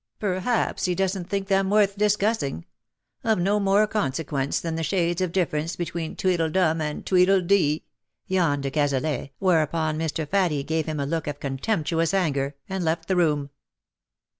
"Perhaps 0.19 0.85
he 0.85 0.95
doesn^t 0.95 1.27
think 1.27 1.47
them 1.47 1.69
worth 1.69 1.95
dis 1.95 2.17
cussing— 2.17 2.63
of 3.23 3.37
no 3.37 3.59
more 3.59 3.85
consequence 3.85 4.59
than 4.59 4.73
the 4.73 4.81
shades 4.81 5.21
of 5.21 5.31
difference 5.31 5.75
between 5.75 6.15
tweedledum 6.15 6.81
and 6.81 7.05
tweedledee," 7.05 7.83
yawned 8.25 8.63
de 8.63 8.71
Cazalet, 8.71 9.29
whereupon 9.37 9.99
Mr. 9.99 10.27
Faddie 10.27 10.63
gave 10.65 10.87
him 10.87 10.99
a 10.99 11.05
look 11.05 11.27
of 11.27 11.39
contemptuous 11.39 12.15
anger, 12.15 12.55
and 12.67 12.83
left 12.83 13.07
the 13.07 13.15
room. 13.15 13.51